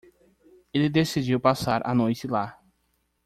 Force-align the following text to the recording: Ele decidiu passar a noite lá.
Ele 0.73 0.89
decidiu 0.89 1.39
passar 1.39 1.87
a 1.87 1.93
noite 1.93 2.25
lá. 2.27 2.59